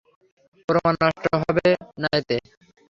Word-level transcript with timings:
প্রমাণ 0.69 0.93
নষ্ট 1.03 1.23
হবে 1.41 1.67
না 2.01 2.09
এতে? 2.19 2.37